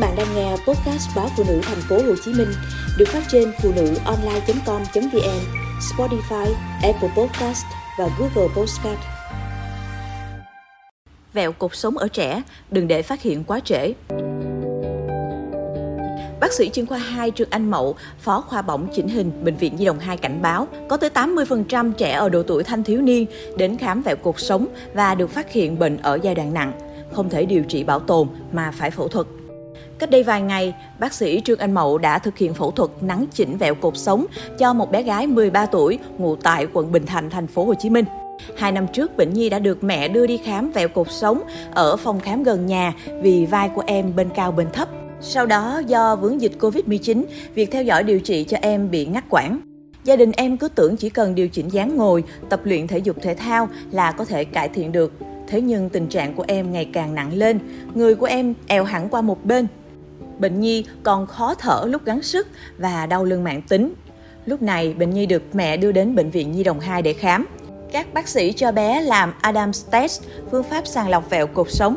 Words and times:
bạn 0.00 0.16
đang 0.16 0.34
nghe 0.34 0.50
podcast 0.50 1.16
báo 1.16 1.28
phụ 1.36 1.44
nữ 1.48 1.60
thành 1.62 1.80
phố 1.88 1.96
Hồ 1.96 2.14
Chí 2.24 2.32
Minh 2.32 2.48
được 2.98 3.08
phát 3.08 3.22
trên 3.28 3.52
phụ 3.62 3.72
nữ 3.76 3.94
online.com.vn, 4.04 5.40
Spotify, 5.80 6.46
Apple 6.82 7.10
Podcast 7.16 7.64
và 7.98 8.08
Google 8.18 8.54
Podcast. 8.56 8.98
Vẹo 11.32 11.52
cột 11.52 11.76
sống 11.76 11.98
ở 11.98 12.08
trẻ, 12.08 12.42
đừng 12.70 12.88
để 12.88 13.02
phát 13.02 13.22
hiện 13.22 13.44
quá 13.44 13.60
trễ. 13.60 13.92
Bác 16.40 16.52
sĩ 16.52 16.70
chuyên 16.70 16.86
khoa 16.86 16.98
2 16.98 17.30
Trương 17.30 17.50
Anh 17.50 17.70
Mậu, 17.70 17.96
phó 18.20 18.40
khoa 18.40 18.62
bỏng 18.62 18.88
chỉnh 18.94 19.08
hình 19.08 19.44
Bệnh 19.44 19.56
viện 19.56 19.76
Di 19.78 19.84
đồng 19.84 19.98
2 19.98 20.16
cảnh 20.16 20.42
báo 20.42 20.68
có 20.88 20.96
tới 20.96 21.10
80% 21.14 21.92
trẻ 21.92 22.12
ở 22.12 22.28
độ 22.28 22.42
tuổi 22.42 22.64
thanh 22.64 22.84
thiếu 22.84 23.00
niên 23.00 23.26
đến 23.56 23.76
khám 23.76 24.02
vẹo 24.02 24.16
cột 24.16 24.40
sống 24.40 24.66
và 24.94 25.14
được 25.14 25.30
phát 25.30 25.52
hiện 25.52 25.78
bệnh 25.78 25.96
ở 25.96 26.18
giai 26.22 26.34
đoạn 26.34 26.54
nặng, 26.54 26.72
không 27.12 27.30
thể 27.30 27.44
điều 27.44 27.64
trị 27.64 27.84
bảo 27.84 28.00
tồn 28.00 28.28
mà 28.52 28.70
phải 28.70 28.90
phẫu 28.90 29.08
thuật. 29.08 29.26
Cách 30.00 30.10
đây 30.10 30.22
vài 30.22 30.42
ngày, 30.42 30.74
bác 30.98 31.12
sĩ 31.12 31.40
Trương 31.44 31.58
Anh 31.58 31.72
Mậu 31.74 31.98
đã 31.98 32.18
thực 32.18 32.38
hiện 32.38 32.54
phẫu 32.54 32.70
thuật 32.70 32.90
nắng 33.00 33.26
chỉnh 33.32 33.56
vẹo 33.56 33.74
cột 33.74 33.96
sống 33.96 34.26
cho 34.58 34.72
một 34.72 34.90
bé 34.90 35.02
gái 35.02 35.26
13 35.26 35.66
tuổi 35.66 35.98
ngụ 36.18 36.36
tại 36.36 36.66
quận 36.72 36.92
Bình 36.92 37.06
Thạnh, 37.06 37.30
thành 37.30 37.46
phố 37.46 37.64
Hồ 37.64 37.74
Chí 37.74 37.90
Minh. 37.90 38.04
Hai 38.56 38.72
năm 38.72 38.86
trước, 38.92 39.16
bệnh 39.16 39.32
nhi 39.32 39.48
đã 39.50 39.58
được 39.58 39.84
mẹ 39.84 40.08
đưa 40.08 40.26
đi 40.26 40.36
khám 40.36 40.70
vẹo 40.70 40.88
cột 40.88 41.06
sống 41.10 41.42
ở 41.74 41.96
phòng 41.96 42.20
khám 42.20 42.42
gần 42.42 42.66
nhà 42.66 42.92
vì 43.22 43.46
vai 43.46 43.68
của 43.68 43.82
em 43.86 44.16
bên 44.16 44.28
cao 44.34 44.52
bên 44.52 44.66
thấp. 44.72 44.88
Sau 45.20 45.46
đó, 45.46 45.82
do 45.86 46.16
vướng 46.16 46.40
dịch 46.40 46.52
Covid-19, 46.60 47.24
việc 47.54 47.70
theo 47.70 47.82
dõi 47.82 48.02
điều 48.02 48.20
trị 48.20 48.44
cho 48.44 48.56
em 48.62 48.90
bị 48.90 49.06
ngắt 49.06 49.24
quãng. 49.30 49.60
Gia 50.04 50.16
đình 50.16 50.32
em 50.32 50.56
cứ 50.56 50.68
tưởng 50.68 50.96
chỉ 50.96 51.10
cần 51.10 51.34
điều 51.34 51.48
chỉnh 51.48 51.68
dáng 51.68 51.96
ngồi, 51.96 52.24
tập 52.48 52.60
luyện 52.64 52.86
thể 52.86 52.98
dục 52.98 53.16
thể 53.22 53.34
thao 53.34 53.68
là 53.90 54.12
có 54.12 54.24
thể 54.24 54.44
cải 54.44 54.68
thiện 54.68 54.92
được. 54.92 55.12
Thế 55.48 55.60
nhưng 55.60 55.88
tình 55.88 56.06
trạng 56.06 56.34
của 56.34 56.44
em 56.48 56.72
ngày 56.72 56.88
càng 56.92 57.14
nặng 57.14 57.32
lên, 57.32 57.58
người 57.94 58.14
của 58.14 58.26
em 58.26 58.54
eo 58.66 58.84
hẳn 58.84 59.08
qua 59.08 59.22
một 59.22 59.44
bên, 59.44 59.66
bệnh 60.40 60.60
nhi 60.60 60.84
còn 61.02 61.26
khó 61.26 61.54
thở 61.54 61.84
lúc 61.86 62.04
gắng 62.04 62.22
sức 62.22 62.46
và 62.78 63.06
đau 63.06 63.24
lưng 63.24 63.44
mạng 63.44 63.62
tính. 63.68 63.94
Lúc 64.46 64.62
này, 64.62 64.94
bệnh 64.94 65.10
nhi 65.10 65.26
được 65.26 65.42
mẹ 65.52 65.76
đưa 65.76 65.92
đến 65.92 66.14
bệnh 66.14 66.30
viện 66.30 66.52
Nhi 66.52 66.64
đồng 66.64 66.80
2 66.80 67.02
để 67.02 67.12
khám. 67.12 67.46
Các 67.92 68.14
bác 68.14 68.28
sĩ 68.28 68.52
cho 68.52 68.72
bé 68.72 69.00
làm 69.00 69.32
Adams 69.40 69.86
test, 69.90 70.22
phương 70.50 70.62
pháp 70.62 70.86
sàng 70.86 71.08
lọc 71.08 71.30
vẹo 71.30 71.46
cột 71.46 71.66
sống. 71.70 71.96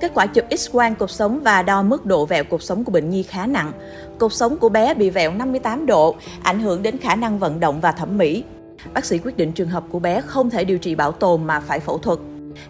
Kết 0.00 0.12
quả 0.14 0.26
chụp 0.26 0.44
X-quang 0.50 0.94
cột 0.94 1.10
sống 1.10 1.40
và 1.42 1.62
đo 1.62 1.82
mức 1.82 2.06
độ 2.06 2.26
vẹo 2.26 2.44
cột 2.44 2.62
sống 2.62 2.84
của 2.84 2.92
bệnh 2.92 3.10
nhi 3.10 3.22
khá 3.22 3.46
nặng. 3.46 3.72
Cột 4.18 4.32
sống 4.32 4.56
của 4.56 4.68
bé 4.68 4.94
bị 4.94 5.10
vẹo 5.10 5.32
58 5.32 5.86
độ, 5.86 6.16
ảnh 6.42 6.60
hưởng 6.60 6.82
đến 6.82 6.98
khả 6.98 7.16
năng 7.16 7.38
vận 7.38 7.60
động 7.60 7.80
và 7.80 7.92
thẩm 7.92 8.18
mỹ. 8.18 8.44
Bác 8.94 9.04
sĩ 9.04 9.18
quyết 9.18 9.36
định 9.36 9.52
trường 9.52 9.68
hợp 9.68 9.84
của 9.90 9.98
bé 9.98 10.20
không 10.20 10.50
thể 10.50 10.64
điều 10.64 10.78
trị 10.78 10.94
bảo 10.94 11.12
tồn 11.12 11.44
mà 11.44 11.60
phải 11.60 11.80
phẫu 11.80 11.98
thuật. 11.98 12.18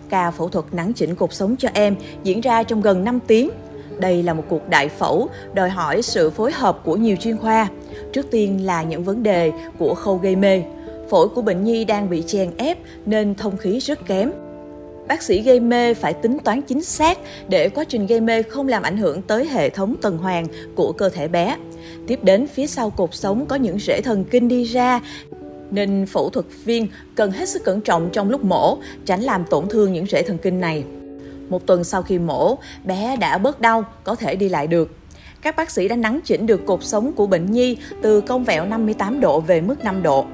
Ca 0.09 0.31
phẫu 0.31 0.49
thuật 0.49 0.65
nắng 0.73 0.93
chỉnh 0.93 1.15
cột 1.15 1.35
sống 1.35 1.57
cho 1.59 1.69
em 1.75 1.97
diễn 2.23 2.41
ra 2.41 2.63
trong 2.63 2.81
gần 2.81 3.05
5 3.05 3.19
tiếng 3.27 3.51
đây 4.03 4.23
là 4.23 4.35
một 4.35 4.45
cuộc 4.49 4.69
đại 4.69 4.89
phẫu 4.89 5.29
đòi 5.55 5.71
hỏi 5.71 6.03
sự 6.03 6.31
phối 6.31 6.53
hợp 6.53 6.81
của 6.85 6.97
nhiều 6.97 7.17
chuyên 7.21 7.37
khoa. 7.37 7.69
Trước 8.13 8.31
tiên 8.31 8.67
là 8.67 8.83
những 8.83 9.05
vấn 9.05 9.23
đề 9.23 9.53
của 9.79 9.95
khâu 9.95 10.17
gây 10.17 10.37
mê. 10.37 10.63
Phổi 11.11 11.29
của 11.29 11.43
bệnh 11.43 11.65
nhi 11.65 11.85
đang 11.85 12.11
bị 12.11 12.23
chèn 12.27 12.51
ép 12.57 12.79
nên 13.07 13.35
thông 13.35 13.57
khí 13.57 13.79
rất 13.79 14.07
kém. 14.07 14.33
Bác 15.09 15.23
sĩ 15.23 15.43
gây 15.43 15.61
mê 15.61 15.95
phải 15.95 16.13
tính 16.13 16.39
toán 16.45 16.63
chính 16.63 16.85
xác 16.85 17.19
để 17.49 17.69
quá 17.69 17.85
trình 17.85 18.07
gây 18.07 18.21
mê 18.21 18.43
không 18.43 18.69
làm 18.69 18.83
ảnh 18.83 18.97
hưởng 18.97 19.23
tới 19.23 19.49
hệ 19.49 19.71
thống 19.71 19.95
tuần 20.03 20.19
hoàn 20.19 20.47
của 20.75 20.93
cơ 20.93 21.09
thể 21.09 21.29
bé. 21.29 21.57
Tiếp 22.07 22.25
đến 22.25 22.47
phía 22.47 22.67
sau 22.67 22.91
cột 22.91 23.15
sống 23.15 23.47
có 23.47 23.57
những 23.57 23.79
rễ 23.79 24.01
thần 24.01 24.25
kinh 24.25 24.49
đi 24.49 24.65
ra 24.65 25.01
nên 25.71 26.07
phẫu 26.07 26.31
thuật 26.31 26.47
viên 26.65 26.87
cần 27.15 27.31
hết 27.31 27.49
sức 27.49 27.65
cẩn 27.65 27.81
trọng 27.81 28.11
trong 28.13 28.31
lúc 28.31 28.45
mổ, 28.45 28.79
tránh 29.05 29.21
làm 29.21 29.45
tổn 29.51 29.69
thương 29.69 29.93
những 29.93 30.07
rễ 30.07 30.23
thần 30.23 30.39
kinh 30.39 30.61
này. 30.61 30.85
Một 31.53 31.67
tuần 31.67 31.85
sau 31.85 32.03
khi 32.03 32.19
mổ, 32.19 32.59
bé 32.85 33.17
đã 33.17 33.39
bớt 33.39 33.61
đau, 33.61 33.85
có 34.05 34.15
thể 34.15 34.37
đi 34.37 34.49
lại 34.49 34.67
được. 34.67 34.91
Các 35.43 35.57
bác 35.57 35.71
sĩ 35.71 35.89
đã 35.89 35.97
nắn 35.97 36.21
chỉnh 36.25 36.47
được 36.47 36.67
cột 36.67 36.85
sống 36.85 37.13
của 37.13 37.27
bệnh 37.27 37.53
nhi 37.53 37.77
từ 38.03 38.21
cong 38.21 38.45
vẹo 38.45 38.67
58 38.67 39.21
độ 39.21 39.41
về 39.41 39.61
mức 39.61 39.85
5 39.85 40.03
độ. 40.03 40.25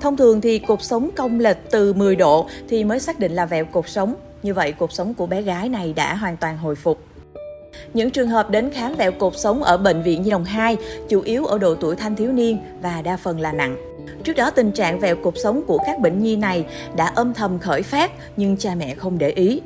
Thông 0.00 0.16
thường 0.16 0.40
thì 0.40 0.58
cột 0.58 0.82
sống 0.82 1.10
cong 1.16 1.40
lệch 1.40 1.56
từ 1.70 1.92
10 1.92 2.16
độ 2.16 2.46
thì 2.68 2.84
mới 2.84 3.00
xác 3.00 3.18
định 3.18 3.32
là 3.32 3.46
vẹo 3.46 3.64
cột 3.64 3.88
sống. 3.88 4.14
Như 4.42 4.54
vậy 4.54 4.72
cột 4.72 4.92
sống 4.92 5.14
của 5.14 5.26
bé 5.26 5.42
gái 5.42 5.68
này 5.68 5.92
đã 5.92 6.14
hoàn 6.14 6.36
toàn 6.36 6.58
hồi 6.58 6.74
phục. 6.74 6.98
Những 7.94 8.10
trường 8.10 8.28
hợp 8.28 8.50
đến 8.50 8.70
khám 8.70 8.94
vẹo 8.94 9.12
cột 9.12 9.32
sống 9.36 9.62
ở 9.62 9.76
bệnh 9.76 10.02
viện 10.02 10.22
Nhi 10.22 10.30
đồng 10.30 10.44
2 10.44 10.76
chủ 11.08 11.20
yếu 11.20 11.46
ở 11.46 11.58
độ 11.58 11.74
tuổi 11.74 11.96
thanh 11.96 12.16
thiếu 12.16 12.32
niên 12.32 12.58
và 12.82 13.02
đa 13.02 13.16
phần 13.16 13.40
là 13.40 13.52
nặng. 13.52 13.76
Trước 14.24 14.36
đó 14.36 14.50
tình 14.50 14.72
trạng 14.72 15.00
vẹo 15.00 15.16
cột 15.16 15.34
sống 15.36 15.62
của 15.66 15.78
các 15.86 15.98
bệnh 15.98 16.22
nhi 16.22 16.36
này 16.36 16.66
đã 16.96 17.06
âm 17.06 17.34
thầm 17.34 17.58
khởi 17.58 17.82
phát 17.82 18.12
nhưng 18.36 18.56
cha 18.56 18.74
mẹ 18.74 18.94
không 18.94 19.18
để 19.18 19.30
ý. 19.30 19.60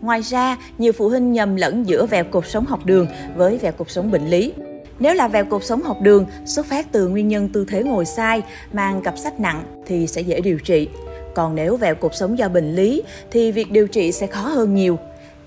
Ngoài 0.00 0.20
ra, 0.20 0.56
nhiều 0.78 0.92
phụ 0.92 1.08
huynh 1.08 1.32
nhầm 1.32 1.56
lẫn 1.56 1.86
giữa 1.86 2.06
vẹo 2.06 2.24
cột 2.24 2.46
sống 2.46 2.66
học 2.66 2.86
đường 2.86 3.06
với 3.36 3.58
vẹo 3.58 3.72
cột 3.72 3.90
sống 3.90 4.10
bệnh 4.10 4.28
lý. 4.28 4.52
Nếu 4.98 5.14
là 5.14 5.28
vẹo 5.28 5.44
cột 5.44 5.64
sống 5.64 5.82
học 5.82 5.96
đường 6.02 6.26
xuất 6.44 6.66
phát 6.66 6.92
từ 6.92 7.08
nguyên 7.08 7.28
nhân 7.28 7.48
tư 7.48 7.64
thế 7.68 7.82
ngồi 7.82 8.04
sai, 8.04 8.42
mang 8.72 9.02
cặp 9.02 9.18
sách 9.18 9.40
nặng 9.40 9.62
thì 9.86 10.06
sẽ 10.06 10.20
dễ 10.20 10.40
điều 10.40 10.58
trị. 10.58 10.88
Còn 11.34 11.54
nếu 11.54 11.76
vẹo 11.76 11.94
cột 11.94 12.14
sống 12.14 12.38
do 12.38 12.48
bệnh 12.48 12.74
lý 12.74 13.02
thì 13.30 13.52
việc 13.52 13.70
điều 13.70 13.86
trị 13.86 14.12
sẽ 14.12 14.26
khó 14.26 14.40
hơn 14.40 14.74
nhiều. 14.74 14.98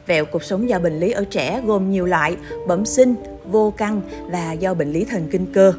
Vẹo 0.08 0.26
cột 0.26 0.46
sống 0.46 0.70
do 0.70 0.80
bệnh 0.80 1.00
lý 1.00 1.12
ở 1.12 1.26
trẻ 1.30 1.62
gồm 1.66 1.92
nhiều 1.92 2.06
loại, 2.06 2.36
bẩm 2.68 2.86
sinh, 2.86 3.16
vô 3.46 3.74
căn 3.78 4.02
và 4.32 4.52
do 4.52 4.74
bệnh 4.74 4.92
lý 4.92 5.06
thần 5.06 5.28
kinh 5.32 5.46
cơ. 5.54 5.74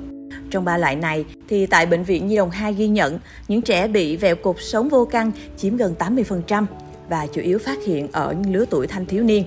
Trong 0.51 0.65
ba 0.65 0.79
loại 0.79 0.97
này 0.97 1.25
thì 1.49 1.67
tại 1.67 1.87
bệnh 1.87 2.05
viện 2.05 2.27
Nhi 2.27 2.37
đồng 2.37 2.51
2 2.51 2.75
ghi 2.75 2.89
nhận 2.89 3.19
những 3.49 3.63
trẻ 3.63 3.89
bị 3.89 4.17
vẹo 4.17 4.37
cột 4.37 4.57
sống 4.59 4.89
vô 4.89 5.05
căn 5.05 5.33
chiếm 5.57 5.77
gần 5.77 5.95
80%, 5.99 6.67
và 7.09 7.27
chủ 7.27 7.43
yếu 7.43 7.59
phát 7.59 7.79
hiện 7.87 8.09
ở 8.13 8.35
những 8.43 8.55
lứa 8.55 8.65
tuổi 8.71 8.87
thanh 8.87 9.07
thiếu 9.07 9.23
niên. 9.23 9.45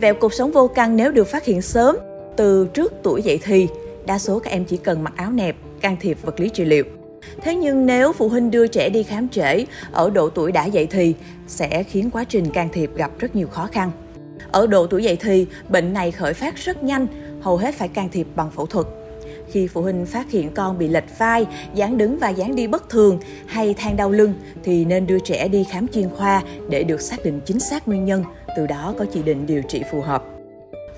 Vẹo 0.00 0.14
cột 0.14 0.34
sống 0.34 0.52
vô 0.52 0.68
căn 0.68 0.96
nếu 0.96 1.12
được 1.12 1.24
phát 1.24 1.44
hiện 1.44 1.62
sớm, 1.62 1.96
từ 2.36 2.66
trước 2.74 2.92
tuổi 3.02 3.22
dậy 3.22 3.40
thì, 3.42 3.68
đa 4.06 4.18
số 4.18 4.38
các 4.38 4.50
em 4.50 4.64
chỉ 4.64 4.76
cần 4.76 5.04
mặc 5.04 5.12
áo 5.16 5.30
nẹp, 5.30 5.56
can 5.80 5.96
thiệp 6.00 6.18
vật 6.22 6.40
lý 6.40 6.48
trị 6.48 6.64
liệu. 6.64 6.84
Thế 7.42 7.54
nhưng 7.54 7.86
nếu 7.86 8.12
phụ 8.12 8.28
huynh 8.28 8.50
đưa 8.50 8.66
trẻ 8.66 8.88
đi 8.88 9.02
khám 9.02 9.28
trễ 9.28 9.64
ở 9.92 10.10
độ 10.10 10.28
tuổi 10.28 10.52
đã 10.52 10.64
dậy 10.66 10.86
thì 10.90 11.14
sẽ 11.46 11.82
khiến 11.82 12.10
quá 12.10 12.24
trình 12.24 12.50
can 12.50 12.68
thiệp 12.72 12.90
gặp 12.94 13.10
rất 13.18 13.36
nhiều 13.36 13.46
khó 13.46 13.68
khăn. 13.72 13.90
Ở 14.50 14.66
độ 14.66 14.86
tuổi 14.86 15.04
dậy 15.04 15.16
thì, 15.20 15.46
bệnh 15.68 15.92
này 15.92 16.10
khởi 16.10 16.34
phát 16.34 16.56
rất 16.56 16.82
nhanh, 16.82 17.06
hầu 17.40 17.56
hết 17.56 17.74
phải 17.74 17.88
can 17.88 18.08
thiệp 18.12 18.26
bằng 18.36 18.50
phẫu 18.50 18.66
thuật. 18.66 18.86
Khi 19.52 19.66
phụ 19.66 19.82
huynh 19.82 20.06
phát 20.06 20.30
hiện 20.30 20.50
con 20.54 20.78
bị 20.78 20.88
lệch 20.88 21.18
vai, 21.18 21.46
dáng 21.74 21.98
đứng 21.98 22.18
và 22.18 22.28
dáng 22.28 22.54
đi 22.54 22.66
bất 22.66 22.88
thường 22.88 23.18
hay 23.46 23.74
than 23.74 23.96
đau 23.96 24.10
lưng 24.10 24.34
thì 24.64 24.84
nên 24.84 25.06
đưa 25.06 25.18
trẻ 25.18 25.48
đi 25.48 25.64
khám 25.64 25.88
chuyên 25.88 26.08
khoa 26.10 26.42
để 26.68 26.84
được 26.84 27.00
xác 27.00 27.24
định 27.24 27.40
chính 27.46 27.60
xác 27.60 27.88
nguyên 27.88 28.04
nhân, 28.04 28.24
từ 28.56 28.66
đó 28.66 28.94
có 28.98 29.04
chỉ 29.12 29.22
định 29.22 29.46
điều 29.46 29.62
trị 29.62 29.82
phù 29.90 30.00
hợp. 30.00 30.24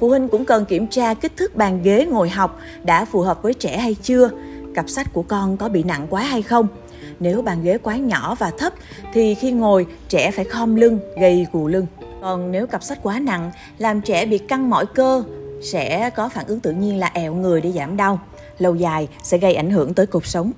Phụ 0.01 0.09
huynh 0.09 0.29
cũng 0.29 0.45
cần 0.45 0.65
kiểm 0.65 0.87
tra 0.87 1.15
kích 1.15 1.37
thước 1.37 1.57
bàn 1.57 1.83
ghế 1.83 2.07
ngồi 2.11 2.29
học 2.29 2.59
đã 2.85 3.05
phù 3.05 3.21
hợp 3.21 3.43
với 3.43 3.55
trẻ 3.55 3.79
hay 3.79 3.97
chưa, 4.03 4.31
cặp 4.75 4.89
sách 4.89 5.13
của 5.13 5.23
con 5.23 5.57
có 5.57 5.69
bị 5.69 5.83
nặng 5.83 6.07
quá 6.11 6.23
hay 6.23 6.43
không. 6.43 6.67
Nếu 7.21 7.43
bàn 7.43 7.63
ghế 7.63 7.79
quá 7.79 7.97
nhỏ 7.97 8.35
và 8.39 8.51
thấp 8.59 8.73
thì 9.13 9.35
khi 9.35 9.53
ngồi 9.53 9.87
trẻ 10.09 10.31
phải 10.31 10.45
khom 10.45 10.77
lưng, 10.77 10.99
gây 11.21 11.47
gù 11.53 11.69
lưng. 11.69 11.87
Còn 12.21 12.53
nếu 12.53 12.67
cặp 12.67 12.83
sách 12.83 12.99
quá 13.03 13.19
nặng 13.19 13.51
làm 13.79 14.01
trẻ 14.01 14.27
bị 14.27 14.39
căng 14.39 14.71
mỏi 14.71 14.87
cơ 14.95 15.23
sẽ 15.63 16.11
có 16.11 16.29
phản 16.29 16.47
ứng 16.47 16.61
tự 16.61 16.73
nhiên 16.73 16.99
là 16.99 17.11
ẹo 17.15 17.35
người 17.35 17.61
để 17.61 17.73
giảm 17.73 17.97
đau 17.97 18.21
lâu 18.59 18.75
dài 18.75 19.09
sẽ 19.23 19.39
gây 19.39 19.55
ảnh 19.55 19.71
hưởng 19.71 19.95
tới 19.95 20.07
cuộc 20.07 20.27
sống. 20.27 20.53